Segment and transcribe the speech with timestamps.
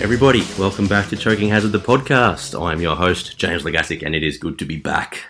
[0.00, 2.58] Everybody, welcome back to Choking Hazard, the podcast.
[2.58, 5.24] I'm your host, James Legasic, and it is good to be back.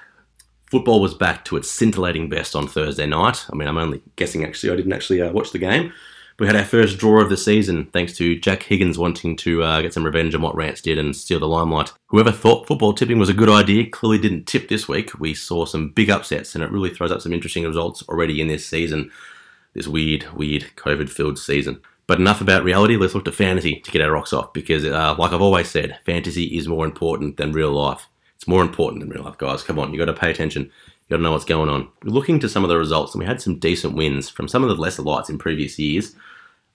[0.66, 3.46] Football was back to its scintillating best on Thursday night.
[3.52, 5.92] I mean, I'm only guessing actually, I didn't actually uh, watch the game.
[6.38, 9.82] We had our first draw of the season thanks to Jack Higgins wanting to uh,
[9.82, 11.92] get some revenge on what Rance did and steal the limelight.
[12.06, 15.18] Whoever thought football tipping was a good idea clearly didn't tip this week.
[15.18, 18.46] We saw some big upsets, and it really throws up some interesting results already in
[18.46, 19.10] this season,
[19.74, 21.80] this weird, weird COVID filled season.
[22.10, 25.14] But enough about reality, let's look to fantasy to get our rocks off because, uh,
[25.16, 28.08] like I've always said, fantasy is more important than real life.
[28.34, 29.62] It's more important than real life, guys.
[29.62, 30.64] Come on, you got to pay attention.
[30.64, 31.88] You got to know what's going on.
[32.02, 34.64] We're looking to some of the results, and we had some decent wins from some
[34.64, 36.16] of the lesser lights in previous years.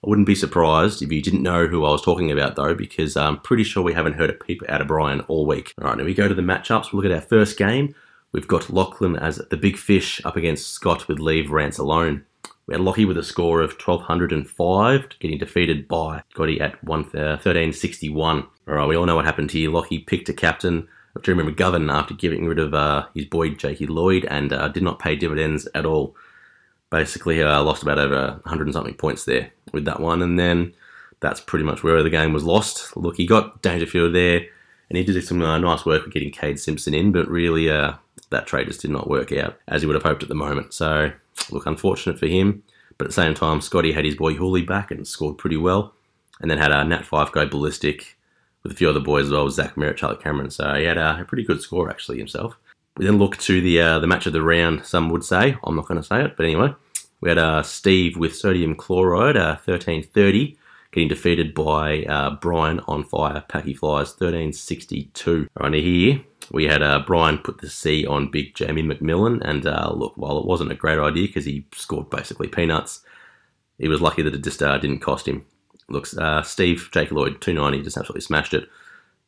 [0.02, 3.14] I wouldn't be surprised if you didn't know who I was talking about, though, because
[3.14, 5.74] I'm pretty sure we haven't heard a peep out of Brian all week.
[5.78, 6.94] All right, now we go to the matchups.
[6.94, 7.94] We'll look at our first game.
[8.32, 12.24] We've got Lachlan as the big fish up against Scott with Leave Rance alone.
[12.66, 18.46] We had Lockie with a score of 1205, getting defeated by Gotti at 1361.
[18.66, 19.70] All right, we all know what happened here.
[19.70, 23.86] Lockie picked a captain of Jeremy McGovern after getting rid of uh, his boy Jakey
[23.86, 26.16] Lloyd and uh, did not pay dividends at all.
[26.90, 30.74] Basically, uh, lost about over 100 and something points there with that one, and then
[31.20, 32.96] that's pretty much where the game was lost.
[32.96, 34.44] Look, he got Dangerfield there,
[34.88, 37.94] and he did some uh, nice work with getting Kade Simpson in, but really uh,
[38.30, 40.74] that trade just did not work out as he would have hoped at the moment.
[40.74, 41.12] So
[41.50, 42.62] look, unfortunate for him.
[42.98, 45.94] But at the same time, Scotty had his boy Hooley back and scored pretty well.
[46.40, 48.16] And then had a Nat Fyfe go ballistic
[48.62, 50.50] with a few other boys as well, Zach Merrett, Charlie Cameron.
[50.50, 52.58] So he had a, a pretty good score actually himself.
[52.96, 55.56] We then look to the uh, the match of the round, some would say.
[55.64, 56.74] I'm not going to say it, but anyway.
[57.20, 60.58] We had uh, Steve with sodium chloride, uh, 1330,
[60.92, 65.48] getting defeated by uh, Brian on fire, Packy Flies, 1362.
[65.58, 69.92] Right here, we had uh, Brian put the C on Big Jamie McMillan, and uh,
[69.94, 73.02] look, while it wasn't a great idea because he scored basically peanuts,
[73.78, 75.44] he was lucky that it just uh, didn't cost him.
[75.88, 78.68] Looks, uh, Steve Jake Lloyd 290 just absolutely smashed it,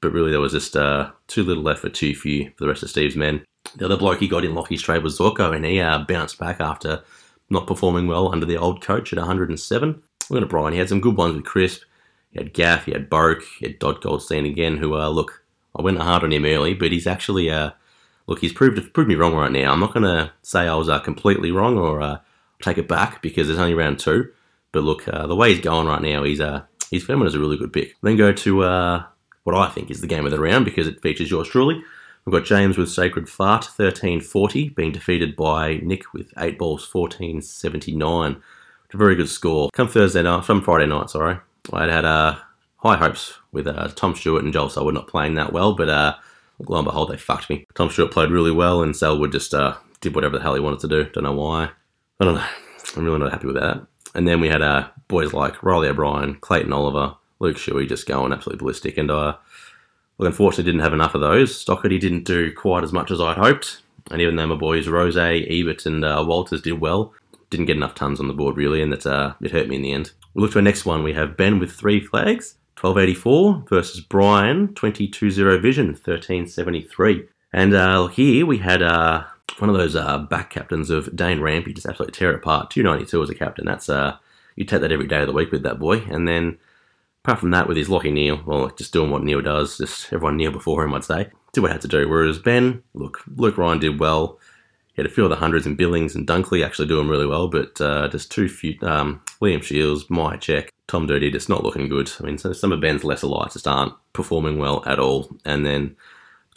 [0.01, 2.83] but really there was just uh, too little left for too few for the rest
[2.83, 3.45] of Steve's men.
[3.77, 6.61] The other bloke he got in Lockie's trade was Zorko, and he uh, bounced back
[6.61, 7.03] after
[7.51, 10.03] not performing well under the old coach at 107.
[10.31, 11.83] Look at Brian, he had some good ones with Crisp.
[12.31, 15.45] He had Gaff, he had Boak, he had Todd Goldstein again, who look
[15.79, 17.71] I went hard on him early, but he's actually uh,
[18.27, 19.73] look he's proved proved me wrong right now.
[19.73, 22.19] I'm not going to say I was uh, completely wrong or uh,
[22.63, 24.31] take it back because it's only round two.
[24.73, 27.57] But look, uh, the way he's going right now, he's uh, he's is a really
[27.57, 27.95] good pick.
[28.03, 29.05] Then go to uh,
[29.45, 31.83] what I think is the game of the round because it features yours truly.
[32.25, 38.43] We've got James with Sacred Fart, 1340, being defeated by Nick with 8 balls, 1479.
[38.85, 39.71] It's a very good score.
[39.73, 41.39] Come Thursday night, from Friday night, sorry.
[41.73, 42.37] I'd had uh,
[42.79, 46.15] high hopes with uh, Tom Stewart and Joel Selwood not playing that well, but uh,
[46.61, 47.67] lo and behold, they fucked me.
[47.75, 50.81] Tom Stewart played really well, and Selwood just uh, did whatever the hell he wanted
[50.81, 51.05] to do.
[51.11, 51.71] Don't know why.
[52.21, 52.47] I don't know.
[52.97, 53.87] I'm really not happy with that.
[54.15, 58.33] And then we had uh, boys like Reilly O'Brien, Clayton Oliver, Luke Shuey just going
[58.33, 58.97] absolutely ballistic.
[58.97, 59.37] And uh,
[60.19, 61.65] look, unfortunately, didn't have enough of those.
[61.65, 63.83] Stockerty didn't do quite as much as I'd hoped.
[64.11, 67.13] And even though my boys Rose, Ebert, and uh, Walters did well,
[67.51, 69.93] didn't get enough tons on the board really, and uh, it hurt me in the
[69.93, 70.13] end.
[70.35, 71.03] We look to our next one.
[71.03, 72.57] We have Ben with three flags.
[72.81, 77.27] 1284 versus Brian 220 Vision 1373.
[77.53, 79.25] And uh, here we had uh,
[79.59, 82.71] one of those uh, back captains of Dane Rampe just absolutely tear it apart.
[82.71, 83.65] 292 as a captain.
[83.65, 84.17] That's uh,
[84.57, 85.99] you take that every day of the week with that boy.
[86.11, 86.59] And then
[87.25, 90.37] apart from that, with his Lachie Neale, well, just doing what Neale does, just everyone
[90.37, 91.31] Neil before him, I'd say.
[91.53, 92.09] Did what I had to do.
[92.09, 94.39] Whereas Ben, look, Luke Ryan did well.
[94.99, 97.81] Had a few of the hundreds and Billings and Dunkley actually doing really well, but
[97.81, 98.77] uh, just too few.
[98.83, 100.05] Um, Shields,
[100.41, 102.11] check, Tom Dirty just not looking good.
[102.19, 105.31] I mean, so some of Ben's lesser lights just aren't performing well at all.
[105.45, 105.97] And then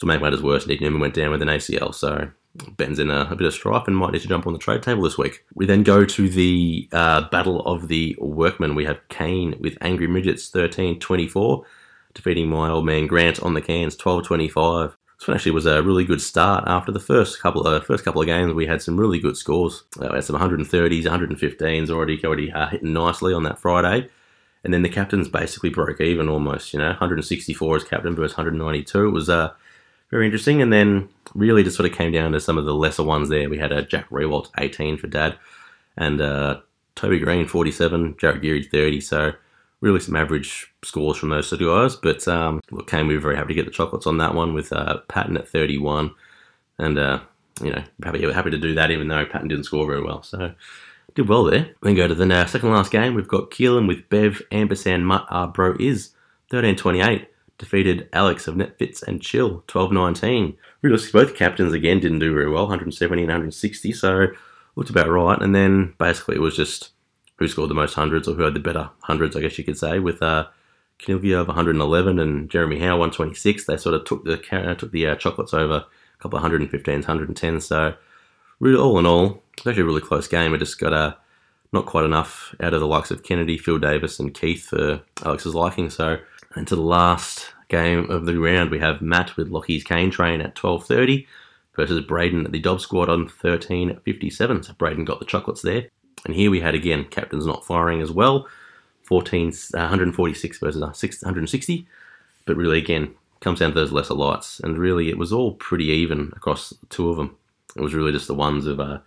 [0.00, 2.32] to make matters worse, Nick Newman went down with an ACL, so
[2.76, 4.82] Ben's in a, a, bit of strife and might need to jump on the trade
[4.82, 5.44] table this week.
[5.54, 8.74] We then go to the uh, Battle of the Workmen.
[8.74, 11.62] We have Kane with Angry Midgets 13-24,
[12.12, 14.94] defeating my old man Grant on the cans 12-25.
[15.22, 16.64] This actually was a really good start.
[16.66, 19.84] After the first couple of first couple of games, we had some really good scores.
[20.00, 24.08] Uh, we had some 130s, 115s already, already uh, hitting nicely on that Friday.
[24.64, 29.06] And then the captains basically broke even almost, you know, 164 as captain versus 192.
[29.06, 29.52] It was uh,
[30.10, 30.60] very interesting.
[30.60, 33.48] And then really just sort of came down to some of the lesser ones there.
[33.48, 35.36] We had a Jack Riewoldt, 18 for dad,
[35.96, 36.60] and uh,
[36.96, 39.00] Toby Greene, 47, Jarryn Geary, 30.
[39.00, 39.32] So
[39.82, 41.96] really some average scores from those two guys.
[41.96, 44.54] But um, look, Kane, we were very happy to get the chocolates on that one
[44.54, 46.14] with uh, Patton at 31.
[46.78, 47.20] And, uh,
[47.60, 50.22] you know, happy, happy to do that even though Patton didn't score very well.
[50.22, 50.54] So
[51.14, 51.74] did well there.
[51.82, 53.14] Then go to the uh, second last game.
[53.14, 56.10] We've got Keelan with Bev, Ampersand, Mutt, our bro is
[56.52, 57.26] 13-28.
[57.58, 60.56] Defeated Alex of Netfits and Chill 12-19.
[60.80, 64.28] Realistically, both captains again didn't do very well, 170 and 160, so
[64.74, 65.40] looked about right.
[65.40, 66.91] And then basically it was just
[67.42, 69.78] who scored the most hundreds or who had the better hundreds, I guess you could
[69.78, 70.46] say, with uh,
[71.08, 73.64] of 111 and Jeremy Howe 126.
[73.64, 74.36] They sort of took the
[74.78, 77.60] took the uh, chocolates over a couple of 115s, 110.
[77.60, 77.94] So
[78.60, 80.52] really, all in all, it's actually a really close game.
[80.52, 81.14] We just got uh,
[81.72, 85.54] not quite enough out of the likes of Kennedy, Phil Davis, and Keith for Alex's
[85.54, 85.90] liking.
[85.90, 86.18] So
[86.56, 90.54] into the last game of the round, we have Matt with Lockie's Cane Train at
[90.54, 91.26] 12:30
[91.74, 94.62] versus Braden at the Dob Squad on 13:57.
[94.62, 95.88] So Braden got the chocolates there.
[96.24, 98.46] And here we had again captains not firing as well.
[99.02, 101.86] 14, uh, 146 versus 160.
[102.46, 104.60] But really, again, comes down to those lesser lights.
[104.60, 107.36] And really, it was all pretty even across two of them.
[107.76, 109.02] It was really just the ones of uh, a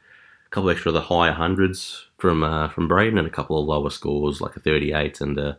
[0.49, 3.89] couple extra of the higher hundreds from uh, from Braden and a couple of lower
[3.89, 5.57] scores like a 38 and a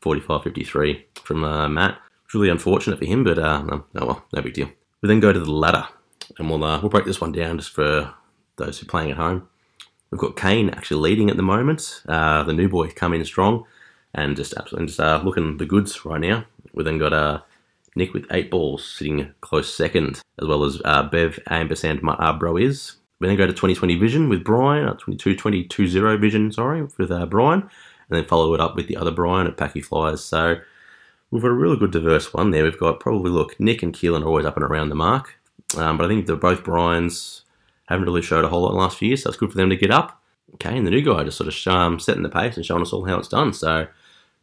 [0.00, 1.98] 45 53 from uh, Matt.
[2.24, 4.70] It's really unfortunate for him, but uh, no, oh well, no big deal.
[5.02, 5.86] We then go to the ladder,
[6.38, 8.12] and we'll uh, we'll break this one down just for
[8.56, 9.48] those who are playing at home.
[10.16, 12.00] We've got Kane actually leading at the moment.
[12.08, 13.66] Uh, the new boy come in strong
[14.14, 16.46] and just absolutely just uh, looking the goods right now.
[16.72, 17.42] We then got uh,
[17.96, 22.56] Nick with eight balls sitting close second, as well as uh, Bev ampersand uh, Bro
[22.56, 22.96] is.
[23.20, 27.10] We then go to 2020 Vision with Brian, uh, 22 20 0 Vision, sorry, with
[27.10, 27.70] uh, Brian, and
[28.08, 30.24] then follow it up with the other Brian at Packy Flyers.
[30.24, 30.56] So
[31.30, 32.64] we've got a really good diverse one there.
[32.64, 35.38] We've got probably, look, Nick and Keelan are always up and around the mark,
[35.76, 37.42] um, but I think they're both Brian's
[37.86, 39.56] haven't really showed a whole lot in the last few years, so it's good for
[39.56, 40.22] them to get up.
[40.54, 42.92] Okay, and the new guy just sort of um, setting the pace and showing us
[42.92, 43.52] all how it's done.
[43.52, 43.86] So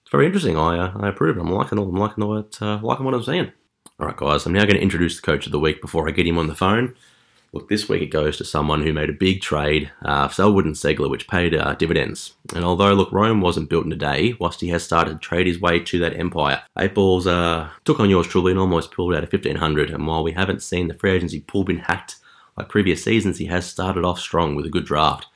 [0.01, 0.57] it's very interesting.
[0.57, 1.37] I uh, I approve.
[1.37, 1.89] I'm liking all.
[1.89, 3.51] I'm liking it, uh, liking what I'm seeing.
[3.99, 4.45] All right, guys.
[4.45, 6.47] I'm now going to introduce the coach of the week before I get him on
[6.47, 6.95] the phone.
[7.53, 10.73] Look, this week it goes to someone who made a big trade, uh, Selwood and
[10.73, 12.33] Segler, which paid uh, dividends.
[12.55, 15.45] And although, look, Rome wasn't built in a day, whilst he has started to trade
[15.45, 19.13] his way to that empire, Eight Balls uh, took on yours truly and almost pulled
[19.13, 19.91] out of 1500.
[19.91, 22.15] And while we haven't seen the free agency pool been hacked
[22.57, 25.27] like previous seasons, he has started off strong with a good draft.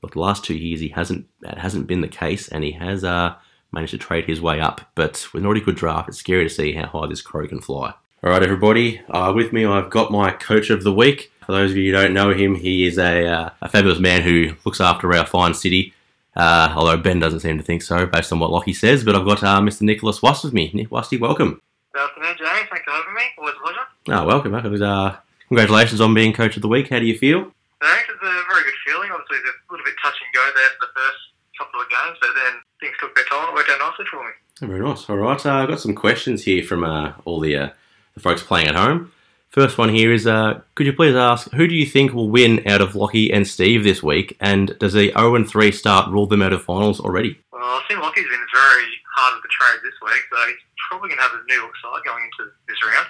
[0.00, 3.04] But the last two years, he hasn't that hasn't been the case, and he has
[3.04, 3.34] uh,
[3.70, 4.80] managed to trade his way up.
[4.94, 7.60] But with an already good draft, it's scary to see how high this crow can
[7.60, 7.94] fly.
[8.24, 11.32] All right, everybody, uh, with me I've got my coach of the week.
[11.44, 14.22] For those of you who don't know him, he is a, uh, a fabulous man
[14.22, 15.92] who looks after our fine city.
[16.36, 19.04] Uh, although Ben doesn't seem to think so, based on what Lockie says.
[19.04, 19.82] But I've got uh, Mr.
[19.82, 20.70] Nicholas Wust with me.
[20.72, 21.60] Nick Wusty, welcome.
[21.92, 22.68] Good afternoon, James.
[22.70, 23.22] Thanks for having me.
[23.36, 23.80] Always a pleasure.
[24.08, 24.52] Oh, welcome.
[24.52, 24.82] welcome.
[24.82, 25.16] Uh,
[25.52, 26.88] congratulations on being coach of the week.
[26.88, 27.42] How do you feel?
[27.82, 28.08] Thanks.
[28.08, 29.10] It's a very good feeling.
[29.12, 31.20] Obviously, it's a little bit touch and go there for the first
[31.58, 33.50] couple of games, but then things took their time.
[33.50, 34.32] It worked out nicely for me.
[34.66, 35.10] Very nice.
[35.10, 35.44] All right.
[35.44, 37.68] Uh, I've got some questions here from uh, all the, uh,
[38.14, 39.12] the folks playing at home.
[39.50, 42.66] First one here is uh, could you please ask who do you think will win
[42.66, 44.34] out of Lockie and Steve this week?
[44.40, 47.36] And does the 0 and 3 start rule them out of finals already?
[47.52, 50.56] Well, I think Lockie's been very hard with the trade this week, so he's
[50.88, 53.06] probably going to have a New York side going into this round.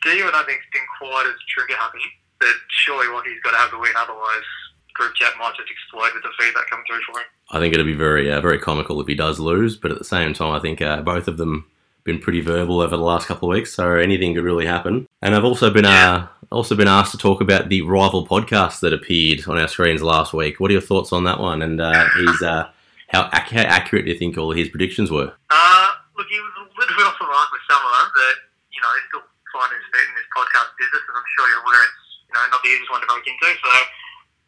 [0.00, 2.00] Steve, I don't think, has been quite as trigger happy,
[2.38, 4.48] but surely what he's got to have the win, otherwise
[4.94, 7.26] group chat might just explode with the feedback comes through for him.
[7.50, 10.04] I think it'll be very uh, very comical if he does lose, but at the
[10.04, 11.66] same time, I think uh, both of them
[12.04, 15.06] been pretty verbal over the last couple of weeks, so anything could really happen.
[15.22, 18.92] And I've also been uh, also been asked to talk about the rival podcast that
[18.92, 20.60] appeared on our screens last week.
[20.60, 21.62] What are your thoughts on that one?
[21.62, 22.70] And uh, he's uh,
[23.08, 25.32] how, ac- how accurate do you think all his predictions were?
[25.50, 28.34] Uh, look, he was a little bit off the mark with some of them, but
[28.72, 29.22] you know, he's still
[29.60, 32.44] finding his feet in this podcast business, and I'm sure you're aware it's you know
[32.48, 33.48] not the easiest one to break into.
[33.60, 33.70] So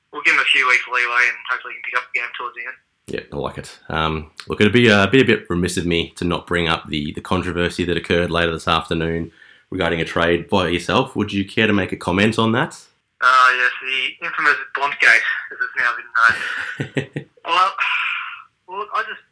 [0.09, 2.33] we'll give him a few weeks leeway, and hopefully he can pick up the game
[2.33, 2.79] towards the end.
[3.13, 3.69] Yeah, I like it.
[3.93, 6.89] Um, look, it'd be a, be a bit remiss of me to not bring up
[6.89, 9.33] the, the controversy that occurred later this afternoon
[9.69, 11.17] regarding a trade by yourself.
[11.17, 12.79] Would you care to make a comment on that?
[13.21, 17.27] Uh, yes, the infamous Bondgate, as it's now been known.
[17.45, 17.75] well,
[18.69, 19.23] well, look, I just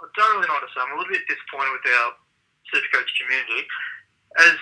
[0.00, 0.80] I don't really know what to say.
[0.80, 2.12] I'm a little bit disappointed with our
[2.72, 3.68] Supercoach community.
[4.40, 4.56] As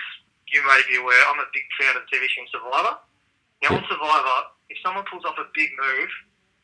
[0.51, 2.99] you may be aware, I'm a big fan of TV Survivor.
[3.63, 4.37] Now, on Survivor,
[4.69, 6.09] if someone pulls off a big move,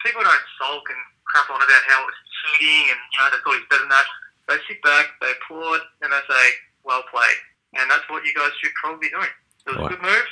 [0.04, 3.40] people don't sulk and crap on about how it was cheating and you know they
[3.44, 4.08] thought he's better than that.
[4.48, 6.44] They sit back, they applaud, and they say,
[6.84, 7.40] "Well played."
[7.76, 9.28] And that's what you guys should probably be doing.
[9.68, 9.92] It was Right.
[9.92, 10.28] a good move.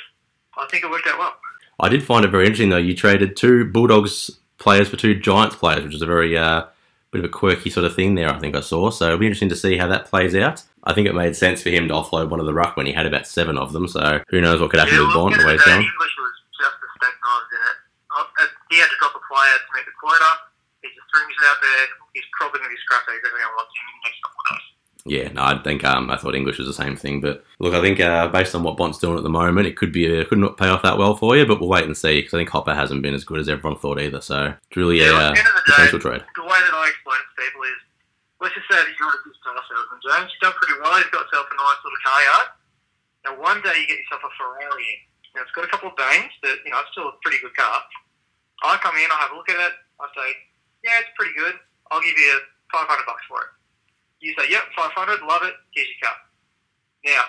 [0.56, 1.36] I think it worked out well.
[1.78, 2.78] I did find it very interesting though.
[2.78, 6.64] You traded two Bulldogs players for two Giants players, which is a very uh,
[7.10, 8.30] bit of a quirky sort of thing there.
[8.32, 8.88] I think I saw.
[8.90, 10.62] So it'll be interesting to see how that plays out.
[10.86, 12.92] I think it made sense for him to offload one of the ruck when he
[12.92, 13.88] had about seven of them.
[13.88, 15.66] So who knows what could happen with well, Bond at the the way of the
[15.66, 15.82] day.
[15.82, 17.76] English was just a knives in it.
[18.14, 20.30] Uh, uh, He had to drop a player to make the quota.
[20.82, 21.82] He's just throwing his out there.
[22.14, 24.66] He's probably going to be scrapped out everything on watching in next couple of days.
[25.06, 27.80] Yeah, no, I think um, I thought English was the same thing, but look, I
[27.80, 30.38] think uh, based on what Bont's doing at the moment, it could be a, could
[30.38, 32.50] not pay off that well for you, but we'll wait and see because I think
[32.50, 34.20] Hopper hasn't been as good as everyone thought either.
[34.20, 36.22] So it's really a Yeah, uh, at the end of the day, trade.
[36.34, 37.78] the way that I explain it to people is,
[38.40, 40.28] let's just say that you're a good car salesman, James.
[40.32, 40.96] You've done pretty well.
[41.00, 42.48] You've got yourself a nice little car yard.
[43.24, 44.92] Now, one day you get yourself a Ferrari.
[45.34, 47.52] Now, it's got a couple of bangs, but, you know, it's still a pretty good
[47.56, 47.80] car.
[48.64, 50.28] I come in, I have a look at it, I say,
[50.80, 51.60] yeah, it's pretty good.
[51.92, 52.40] I'll give you
[52.72, 53.52] 500 bucks for it.
[54.24, 56.16] You say, yep, 500, love it, here's your cut.
[57.04, 57.20] Now,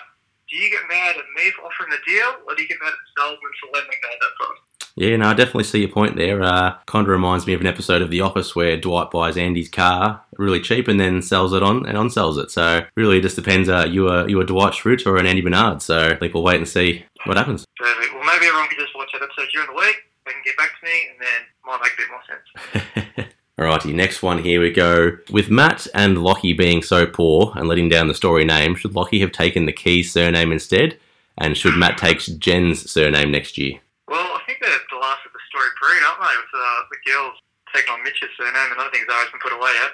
[0.48, 2.96] do you get mad at me for offering the deal, or do you get mad
[2.96, 4.67] at the salesman for letting me go that price?
[4.98, 6.42] Yeah, no, I definitely see your point there.
[6.42, 9.68] Uh, kind of reminds me of an episode of The Office where Dwight buys Andy's
[9.68, 12.50] car really cheap and then sells it on and on sells it.
[12.50, 13.68] So really, it just depends.
[13.68, 15.82] Uh, you are you a Dwight Schrute or an Andy Bernard.
[15.82, 17.64] So I think we'll wait and see what happens.
[17.76, 18.12] Perfect.
[18.12, 19.96] Well, maybe everyone can just watch that episode during the week.
[20.26, 23.28] They can get back to me, and then it might make a bit more sense.
[23.58, 25.18] Alrighty, next one here we go.
[25.30, 29.20] With Matt and Lockie being so poor and letting down the story name, should Lockie
[29.20, 30.98] have taken the Keys surname instead?
[31.36, 33.80] And should Matt take Jen's surname next year?
[34.06, 36.34] Well, I think they're the last of the story breed, aren't they?
[36.38, 37.34] With uh, the girls
[37.74, 39.92] taking on Mitch's surname, and I think Zara's been put away yet.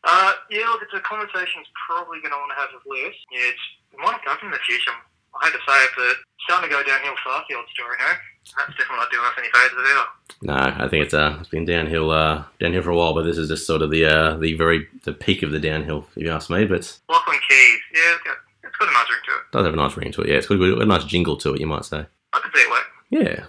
[0.00, 3.12] Uh, yeah, look, it's a conversation's probably going to want to have with Lewis.
[3.28, 4.96] Yeah, it's, it might have come in the future.
[5.36, 7.94] I hate to say it, but it's starting to go downhill fast, the old story,
[8.00, 8.10] no?
[8.56, 10.08] That's definitely not doing us any favours either.
[10.42, 13.36] No, I think it's uh, it's been downhill uh, downhill for a while, but this
[13.36, 16.32] is just sort of the uh, the very the peak of the downhill, if you
[16.32, 16.64] ask me.
[16.64, 19.52] But Lachlan Keys, yeah, it's got, it's got a nice ring to it.
[19.52, 20.28] does have a nice ring to it.
[20.30, 22.06] Yeah, it's got a, good, a nice jingle to it, you might say.
[22.32, 22.86] I could see it work.
[23.10, 23.44] Yeah,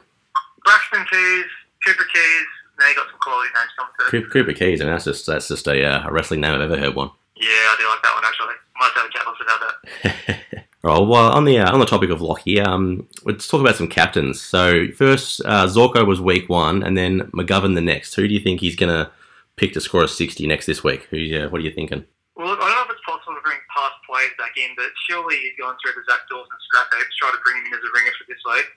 [0.64, 1.46] Braxton Keys,
[1.86, 2.46] Cooper Keys,
[2.80, 4.22] now you got some quality names coming through.
[4.22, 4.82] Cooper, Cooper Keys.
[4.82, 7.12] I mean, that's just that's just a, uh, a wrestling name I've ever heard one.
[7.36, 8.56] Yeah, I do like that one actually.
[8.78, 9.60] Might have a chat about
[10.04, 10.66] that.
[10.84, 13.88] Right, well, on the uh, on the topic of Lockie, um, let's talk about some
[13.88, 14.42] captains.
[14.42, 18.16] So first, uh, Zorko was week one, and then McGovern the next.
[18.16, 19.12] Who do you think he's going to
[19.58, 21.06] pick to score a sixty next this week?
[21.12, 21.22] Who?
[21.38, 22.04] Uh, what are you thinking?
[22.34, 24.90] Well, look, I don't know if it's possible to bring past players back in, but
[25.06, 27.86] surely he's gone through the Zach Dawson scrap heaps, try to bring him in as
[27.86, 28.68] a ringer for this week.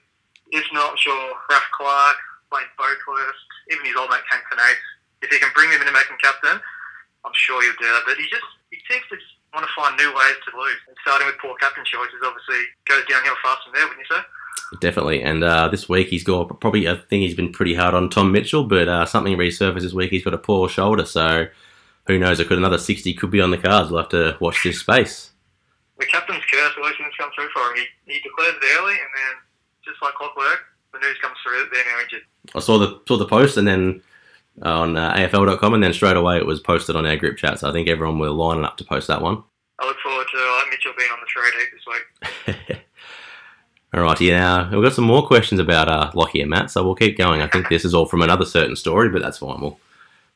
[0.51, 2.17] If not, sure, Ralph Clark,
[2.51, 4.85] Blaine Boakhurst, even his old mate Kane Canates.
[5.21, 6.61] If he can bring him in and make him captain,
[7.25, 8.03] I'm sure he'll do that.
[8.05, 10.81] But he just he seems to just want to find new ways to lose.
[10.87, 14.23] And starting with poor captain choices, obviously goes downhill fast from there, wouldn't you say?
[14.81, 15.23] Definitely.
[15.23, 18.31] And uh, this week he's got probably I think he's been pretty hard on Tom
[18.31, 20.11] Mitchell, but uh, something resurfaced this week.
[20.11, 21.47] He's got a poor shoulder, so
[22.07, 22.39] who knows?
[22.39, 23.89] It could another sixty could be on the cards.
[23.89, 25.31] We'll have to watch this space.
[25.97, 27.85] The captain's curse always seems to come through for him.
[28.05, 29.33] He, he declares it early, and then
[29.85, 30.59] just like clockwork,
[30.93, 32.21] the news comes through that they're now injured.
[32.53, 34.01] I saw the saw the post and then
[34.63, 37.59] uh, on uh, AFL.com, and then straight away it was posted on our group chat.
[37.59, 39.43] So I think everyone were lining up to post that one.
[39.79, 42.77] I look forward to uh, Mitchell being on the trade heap this week.
[43.93, 46.95] All right, yeah, we've got some more questions about uh, Lockie and Matt, so we'll
[46.95, 47.41] keep going.
[47.41, 49.61] I think this is all from another certain story, but that's fine.
[49.61, 49.79] We'll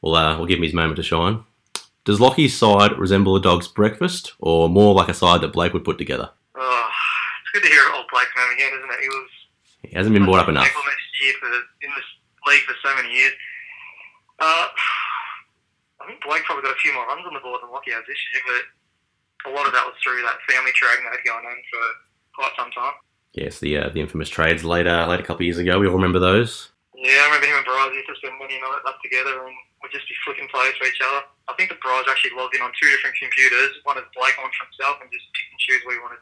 [0.01, 1.43] we'll, uh, we'll give him his moment to shine.
[2.05, 5.83] Does Lockie's side resemble a dog's breakfast, or more like a side that Blake would
[5.83, 6.29] put together?
[6.55, 6.89] Oh,
[7.41, 8.99] it's good to hear old Blake's name again, isn't it?
[9.01, 9.29] He was
[9.83, 10.67] He hasn't been brought up enough.
[11.19, 12.09] Year for in this
[12.47, 13.33] league for so many years.
[14.39, 14.67] Uh,
[15.99, 18.07] I think Blake probably got a few more runs on the board than Lockie has
[18.07, 21.43] this year, but a lot of that was through that family trading they had going
[21.43, 21.83] on for
[22.39, 22.95] quite some time.
[23.35, 25.75] Yes, the uh, the infamous trades later, later a couple of years ago.
[25.79, 26.71] We all remember those.
[26.95, 29.91] Yeah, I remember him and Bryce used to spend many nights up together and would
[29.95, 31.23] just be flicking plays for each other.
[31.47, 34.51] I think that Bryce actually logged in on two different computers, one is Blake on
[34.51, 36.19] for himself, and just pick and choose what he wanted.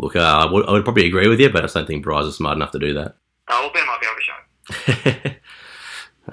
[0.00, 2.02] Look, uh, I, would, I would probably agree with you, but I just don't think
[2.02, 3.16] Bryce is smart enough to do that.
[3.48, 5.36] Uh, well, Ben might be able to show.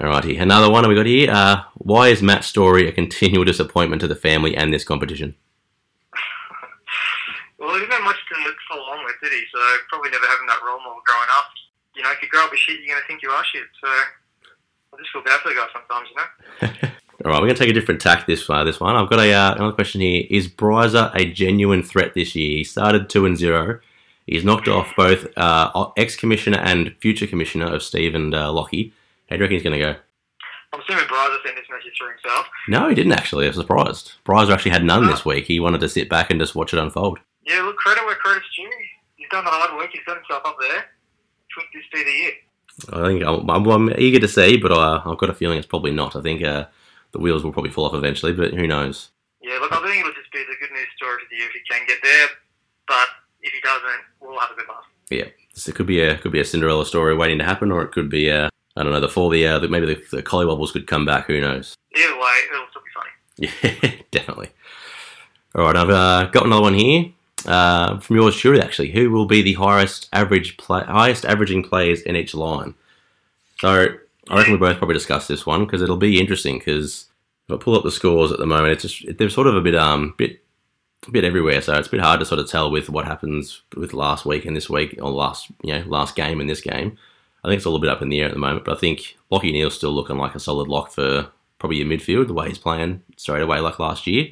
[0.00, 1.30] Alrighty, another one we got here.
[1.30, 5.34] Uh, why is Matt's story a continual disappointment to the family and this competition?
[7.60, 9.44] Well, he didn't have much to follow along with, did he?
[9.52, 9.58] So
[9.90, 11.50] probably never having that role model growing up.
[11.96, 13.66] You know, if you grow up with shit, you're going to think you are shit.
[13.84, 16.87] So I just feel bad for the guy sometimes, you know?
[17.28, 18.96] All right, we're going to take a different tack this uh, this one.
[18.96, 20.24] I've got a uh, another question here.
[20.30, 22.56] Is Bryza a genuine threat this year?
[22.56, 23.80] He started two and zero.
[24.26, 28.94] He's knocked off both uh, ex commissioner and future commissioner of Steve and uh, Lockie.
[29.28, 29.96] How do you reckon he's going to go?
[30.72, 32.46] I'm assuming Bryce sent this message through himself.
[32.66, 33.44] No, he didn't actually.
[33.44, 34.12] I was surprised.
[34.24, 35.44] Bryza actually had none this week.
[35.44, 37.18] He wanted to sit back and just watch it unfold.
[37.44, 38.70] Yeah, look, credit where credit's due.
[39.16, 39.90] He's done the hard work.
[39.92, 40.86] He's got himself up there.
[41.48, 42.32] Should this be the year?
[42.90, 45.66] I think I'm, I'm, I'm eager to see, but uh, I've got a feeling it's
[45.66, 46.16] probably not.
[46.16, 46.64] I think uh,
[47.12, 49.10] the wheels will probably fall off eventually, but who knows?
[49.40, 51.52] Yeah, look, I think it'll just be the good news story for the year if
[51.52, 52.28] he can get there.
[52.86, 53.08] But
[53.42, 54.84] if he doesn't, we'll have a good laugh.
[55.10, 57.82] Yeah, so it could be a could be a Cinderella story waiting to happen, or
[57.82, 60.72] it could be uh, I don't know the fall the uh, maybe the, the collywobbles
[60.72, 61.26] could come back.
[61.26, 61.76] Who knows?
[61.96, 63.92] Either way, it'll still be funny.
[63.92, 64.50] Yeah, definitely.
[65.54, 67.06] All right, I've uh, got another one here
[67.46, 68.60] uh, from yours truly.
[68.60, 72.74] Actually, who will be the highest average play, highest averaging players in each line?
[73.60, 73.96] So
[74.28, 76.58] I reckon we both probably discuss this one because it'll be interesting.
[76.58, 77.06] Because
[77.48, 79.60] if I pull up the scores at the moment, it's just they're sort of a
[79.60, 80.42] bit um bit
[81.06, 81.60] a bit everywhere.
[81.60, 84.44] So it's a bit hard to sort of tell with what happens with last week
[84.44, 86.98] and this week or last you know last game and this game.
[87.44, 88.80] I think it's all a bit up in the air at the moment, but I
[88.80, 92.48] think Lachie Neale's still looking like a solid lock for probably your midfield the way
[92.48, 94.28] he's playing straight away like last year.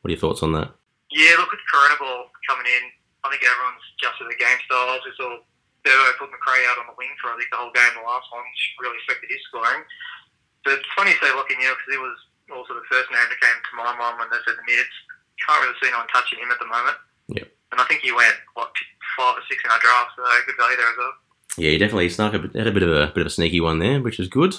[0.00, 0.72] What are your thoughts on that?
[1.10, 2.90] Yeah, look, with Corona Ball coming in,
[3.24, 5.00] I think everyone's adjusted their game styles.
[5.04, 5.38] We saw
[5.82, 8.28] Burrow put Macrae out on the wing for I think the whole game, the last
[8.28, 9.82] one, which really affected his scoring.
[10.64, 12.16] But it's funny you say Lachie Neale because he was
[12.52, 14.92] also the first name that came to my mind when they said the mids.
[15.40, 16.98] Can't really see anyone touching him at the moment.
[17.32, 17.48] Yep.
[17.72, 18.68] And I think he went what
[19.16, 21.14] five or six in our draft, so good value there as well.
[21.56, 23.60] Yeah, he definitely snuck a bit, had a bit of a bit of a sneaky
[23.60, 24.54] one there, which is good.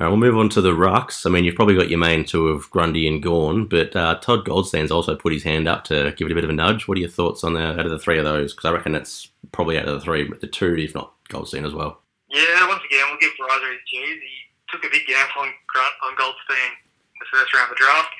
[0.00, 1.26] All right, we'll move on to the rucks.
[1.26, 4.46] I mean, you've probably got your main two of Grundy and Gawn, but uh, Todd
[4.46, 6.86] Goldstein's also put his hand up to give it a bit of a nudge.
[6.86, 8.54] What are your thoughts on the out of the three of those?
[8.54, 11.74] Because I reckon it's probably out of the three, the two, if not Goldstein as
[11.74, 11.98] well.
[12.30, 14.22] Yeah, once again, we'll give Riser his dues.
[14.22, 14.36] He
[14.70, 18.14] took a big gamble on, Grunt, on Goldstein in the first round of the draft.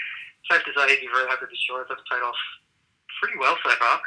[0.51, 1.87] Safe to say he'd be very happy his choice.
[1.87, 2.43] That's paid off
[3.23, 4.03] pretty well so far,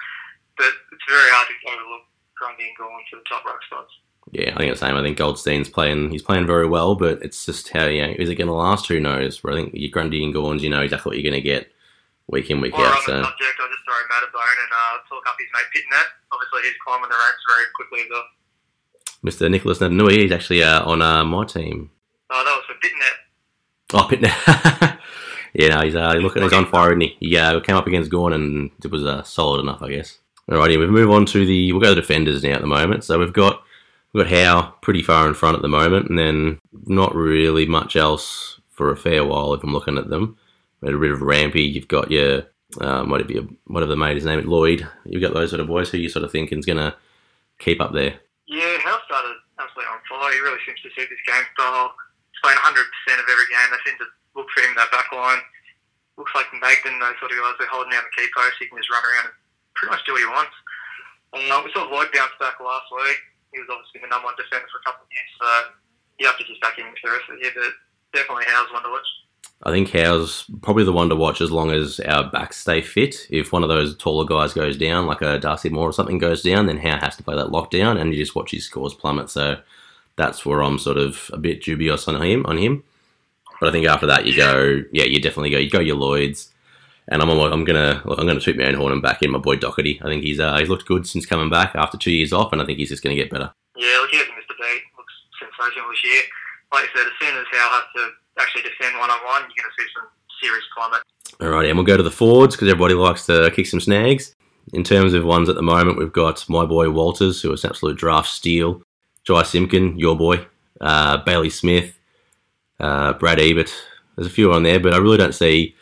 [0.60, 2.04] but it's very hard to overlook
[2.36, 3.96] Grundy and Gawn for the top ruck spots.
[4.30, 4.96] Yeah, I think it's the same.
[4.96, 6.12] I think Goldstein's playing.
[6.12, 8.88] He's playing very well, but it's just how you know, is it going to last?
[8.88, 9.44] Who knows?
[9.44, 11.72] Where I think your Grundy and Gawns, you know exactly what you're going to get
[12.28, 13.02] week in week While out.
[13.04, 16.06] So subject, I'll just throw Matt a bone and uh, talk up his mate Pittonet.
[16.32, 18.26] Obviously, he's climbing the ranks very quickly as well.
[19.26, 19.52] Mr.
[19.52, 21.92] Nicholas Naitanui, he's actually uh, on uh, my team.
[22.30, 23.18] Oh, that was for Pittonet.
[23.94, 25.00] Oh, Pittonet.
[25.54, 26.44] yeah, no, he's uh, looking.
[26.44, 27.18] He's on fire, isn't he?
[27.20, 30.20] He uh, came up against Gawn and it was uh, solid enough, I guess.
[30.50, 31.72] Alrighty, we move on to the.
[31.72, 33.04] We'll go to the defenders now at the moment.
[33.04, 33.64] So we've got
[34.14, 37.96] we've got Howe pretty far in front at the moment, and then not really much
[37.96, 40.38] else for a fair while if I'm looking at them.
[40.82, 41.74] We had a bit of Rampe.
[41.74, 42.44] You've got your
[42.80, 44.88] um, what be a, whatever made his name Lloyd.
[45.06, 46.96] You've got those sort of boys who you sort of think is going to
[47.60, 48.16] keep up there.
[48.48, 50.32] Yeah, Howe started absolutely on fire.
[50.34, 51.92] He really seems to suit this game style.
[52.32, 52.74] He's playing 100%
[53.20, 53.70] of every game.
[53.72, 55.40] They seem to look for him in that back line.
[56.18, 58.60] Looks like Magden, those sort of guys, they're holding down the key post.
[58.60, 59.38] He can just run around and
[59.76, 60.56] pretty much do what he wants.
[61.32, 63.20] Uh, we saw Lloyd bounce back last week.
[63.54, 65.48] He was obviously the number one defender for a couple of years, so
[66.20, 67.52] you have to just back of the year.
[67.54, 67.74] But
[68.14, 69.08] definitely Howe's one to watch.
[69.64, 73.28] I think Howe's probably the one to watch as long as our backs stay fit.
[73.30, 76.42] If one of those taller guys goes down, like a Darcy Moore or something goes
[76.42, 79.30] down, then Howe has to play that lockdown, and you just watch his scores plummet.
[79.30, 79.60] So
[80.16, 82.46] that's where I'm sort of a bit dubious on him.
[82.46, 82.84] On him,
[83.60, 85.58] but I think after that you go, yeah, you definitely go.
[85.60, 86.50] You go your Lloyds,
[87.12, 89.58] and I'm I'm gonna I'm gonna toot my own horn and back in my boy
[89.58, 90.02] Docherty.
[90.04, 92.62] I think he's uh, he's looked good since coming back after two years off, and
[92.62, 93.54] I think he's just gonna get better.
[93.78, 94.82] Yeah, look, he hasn't missed a beat.
[94.98, 96.22] Looks sensational this year.
[96.72, 99.64] Like I said, as soon as Howe has to actually defend one on one, you're
[99.64, 100.08] going to see some
[100.42, 101.02] serious plummet.
[101.40, 104.36] Alrighty, and we'll go to the forwards because everybody likes to kick some snags.
[104.74, 107.72] In terms of ones at the moment, we've got my boy Walters, who is an
[107.72, 108.84] absolute draft steal.
[109.28, 110.46] Jy Simpkin, your boy.
[110.80, 112.00] Uh, Bailey Smith.
[112.80, 113.74] Uh, Brad Ebert.
[114.16, 115.76] There's a few on there, but I really don't see.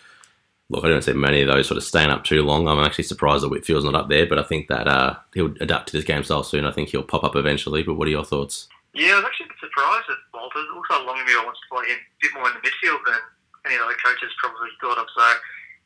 [0.69, 2.67] Look, I don't see many of those sort of staying up too long.
[2.67, 5.89] I'm actually surprised that Whitfield's not up there, but I think that uh, he'll adapt
[5.89, 6.65] to this game style soon.
[6.65, 7.81] I think he'll pop up eventually.
[7.81, 8.69] But what are your thoughts?
[8.93, 10.69] Yeah, I was actually a bit surprised at Walters.
[10.69, 13.21] It looks like Longmuir wants to play him a bit more in the midfield than
[13.65, 15.09] any other coaches probably thought of.
[15.09, 15.25] So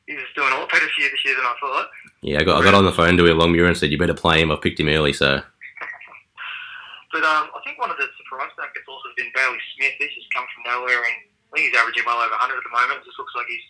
[0.07, 1.87] he's doing a lot better for you this year than I thought.
[2.19, 4.43] Yeah, I got, I got on the phone to Longmuir and said, you better play
[4.43, 4.51] him.
[4.51, 5.39] I picked him early, so
[7.15, 9.95] But um, I think one of the surprise brackets also has been Bailey Smith.
[9.95, 12.75] He's just come from nowhere, and I think he's averaging well over 100 at the
[12.75, 12.99] moment.
[12.99, 13.67] It just looks like he's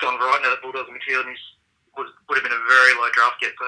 [0.00, 1.36] gone right now that Bulldogs midfield, and
[1.96, 3.52] would, would have been a very low draft get.
[3.58, 3.66] So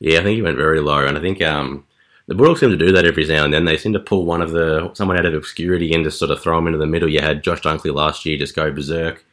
[0.00, 1.84] Yeah, I think he went very low, and I think um,
[2.26, 3.64] the Bulldogs seem to do that every now and then.
[3.64, 6.40] They seem to pull one of the someone out of obscurity and just sort of
[6.40, 7.08] throw them into the middle.
[7.08, 9.24] You had Josh Dunkley last year just go berserk.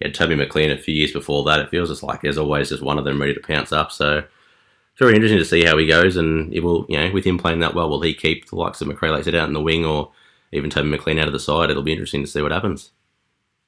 [0.00, 1.60] You had Toby McLean a few years before that.
[1.60, 3.92] It feels just like there's always just one of them ready to pounce up.
[3.92, 7.24] So it's very interesting to see how he goes, and it will, you know, with
[7.24, 9.54] him playing that well, will he keep the likes of Macrae like said out in
[9.54, 10.10] the wing, or
[10.52, 11.70] even Toby McLean out of the side?
[11.70, 12.90] It'll be interesting to see what happens.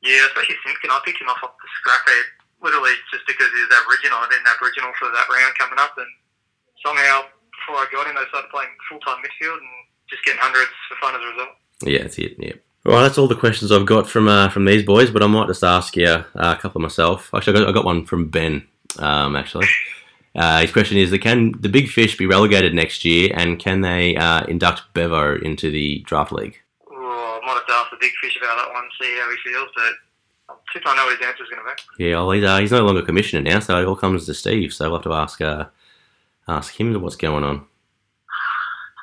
[0.02, 0.90] Yeah, especially Simpkin.
[0.90, 2.26] I picked him off off the scrap head,
[2.64, 4.20] literally just because he was Aboriginal.
[4.20, 6.10] I didn't Aboriginal for that round coming up, and
[6.80, 9.72] somehow before I got him, they started playing full time midfield and
[10.08, 11.54] just getting hundreds for fun as a result.
[11.84, 12.36] Yeah, that's it.
[12.38, 12.56] Yeah.
[12.84, 15.48] Well, that's all the questions I've got from uh, from these boys, but I might
[15.48, 17.32] just ask you uh, a couple myself.
[17.34, 18.66] Actually, I got, I got one from Ben.
[18.98, 19.66] Um, actually,
[20.34, 24.16] uh, his question is: Can the big fish be relegated next year, and can they
[24.16, 26.58] uh, induct Bevo into the draft league?
[27.40, 29.68] I might have to ask the big fish about that one, see how he feels,
[29.74, 29.92] but
[30.50, 32.04] I I know what his answer is going to be.
[32.04, 34.72] Yeah, well, he's, uh, he's no longer commissioner now, so it all comes to Steve.
[34.72, 35.66] So we'll have to ask uh,
[36.48, 37.66] ask him what's going on.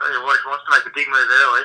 [0.01, 1.61] Tell you what, he wants to make a big move early,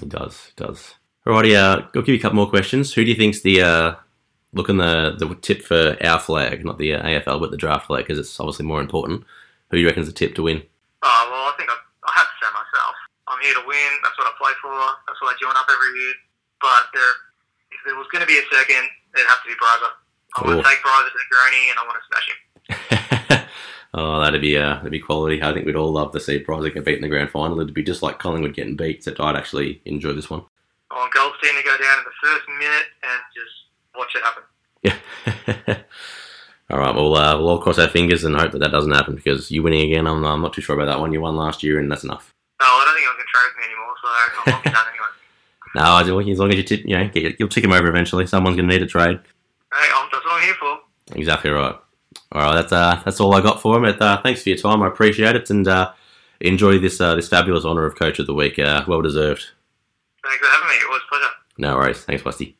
[0.00, 0.94] He does, he does.
[1.26, 2.92] Alrighty, uh, I'll give you a couple more questions.
[2.92, 3.94] Who do you think's the uh,
[4.52, 8.04] looking the the tip for our flag, not the uh, AFL, but the draft flag,
[8.04, 9.24] because it's obviously more important.
[9.70, 10.62] Who do you reckon's the tip to win?
[11.02, 12.94] Oh, well, I think I, I have to say myself.
[13.40, 13.92] I'm here to win.
[14.04, 14.76] That's what I play for.
[15.08, 16.12] That's what I join up every year.
[16.60, 17.12] But there,
[17.72, 18.84] if there was going to be a second,
[19.16, 19.96] it'd have to be Braga.
[20.36, 23.48] I want to take Braga to the granny and I want to smash him.
[23.94, 25.42] oh, that'd be uh, that'd be quality.
[25.42, 27.58] I think we'd all love to see Prize get beat in the grand final.
[27.60, 30.44] It'd be just like Collingwood getting beat, except I'd actually enjoy this one.
[30.90, 33.56] I want Goldstein to go down in the first minute and just
[33.96, 34.42] watch it happen.
[34.84, 35.76] Yeah.
[36.70, 36.94] all right.
[36.94, 39.62] Well, uh, we'll all cross our fingers and hope that that doesn't happen because you
[39.62, 41.12] winning again, I'm, I'm not too sure about that one.
[41.12, 42.34] You won last year, and that's enough.
[42.60, 44.88] No, I don't think I'm going to trade with me anymore, so I'm not done
[44.92, 45.06] anyway.
[45.72, 45.98] No,
[46.32, 48.26] as long as you tip, you know, get- you'll tick him over eventually.
[48.26, 49.20] Someone's going to need a trade.
[49.72, 50.78] Hey, um, that's what I'm here for.
[51.14, 51.76] Exactly right.
[52.32, 53.84] All right, that's uh, that's all I got for him.
[53.84, 54.82] Uh, thanks for your time.
[54.82, 55.92] I appreciate it, and uh,
[56.40, 58.58] enjoy this uh, this fabulous honour of Coach of the Week.
[58.58, 59.44] Uh, well deserved.
[60.24, 60.74] Thanks for having me.
[60.74, 61.32] It was a pleasure.
[61.58, 62.02] No worries.
[62.04, 62.56] Thanks, Westy.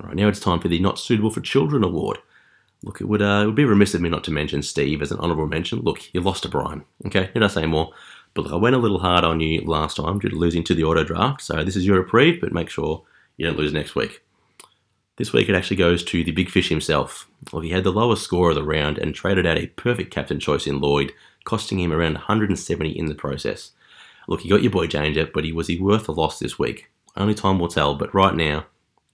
[0.00, 2.18] All right, now it's time for the Not Suitable for Children award.
[2.84, 5.10] Look, it would uh, it would be remiss of me not to mention Steve as
[5.10, 5.80] an honourable mention.
[5.80, 6.84] Look, you lost to Brian.
[7.06, 7.90] Okay, need I say more?
[8.36, 10.84] But I went a little hard on you last time due to losing to the
[10.84, 12.38] auto draft, so this is your reprieve.
[12.38, 13.02] But make sure
[13.38, 14.22] you don't lose next week.
[15.16, 17.30] This week it actually goes to the big fish himself.
[17.50, 20.38] Well, he had the lowest score of the round and traded out a perfect captain
[20.38, 23.70] choice in Lloyd, costing him around 170 in the process.
[24.28, 26.90] Look, you got your boy Danger, but he was he worth the loss this week?
[27.16, 28.66] Only time will tell, but right now,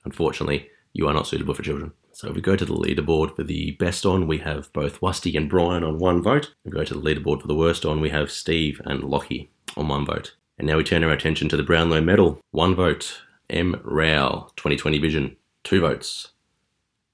[0.05, 1.93] unfortunately, you are not suitable for children.
[2.23, 5.37] So if we go to the leaderboard for the best on, we have both Wusty
[5.37, 6.55] and Brian on one vote.
[6.65, 9.89] We go to the leaderboard for the worst on, we have Steve and Lockie on
[9.89, 10.37] one vote.
[10.57, 12.41] And now we turn our attention to the Brownlow medal.
[12.53, 13.81] One vote, M.
[13.83, 15.37] Rao, 2020 Vision.
[15.65, 16.29] Two votes,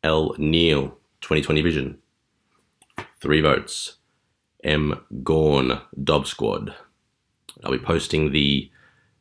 [0.04, 0.34] L.
[0.36, 0.88] Neale,
[1.22, 1.96] 2020 Vision.
[3.18, 3.96] Three votes,
[4.62, 5.06] M.
[5.22, 6.74] Gawn, Dob Squad.
[7.64, 8.70] I'll be posting the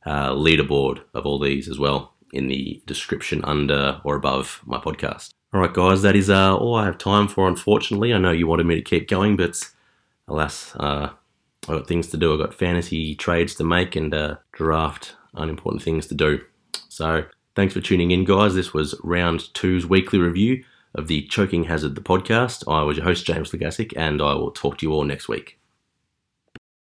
[0.06, 5.32] uh, leaderboard of all these as well in the description under or above my podcast.
[5.54, 7.48] All right, guys, that is uh, all I have time for.
[7.48, 9.58] Unfortunately, I know you wanted me to keep going, but
[10.28, 11.12] alas, uh,
[11.70, 12.34] I've got things to do.
[12.34, 16.42] I've got fantasy trades to make and uh, draft unimportant things to do.
[16.90, 17.24] So,
[17.56, 18.56] thanks for tuning in, guys.
[18.56, 22.70] This was round two's weekly review of the Choking Hazard, the podcast.
[22.70, 25.58] I was your host, James Legasic, and I will talk to you all next week.